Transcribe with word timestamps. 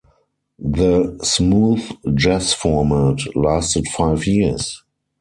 The 0.57 1.19
Smooth 1.21 1.91
Jazz 2.15 2.53
format 2.53 3.19
lasted 3.35 3.85
five 3.89 4.25
years. 4.25 4.83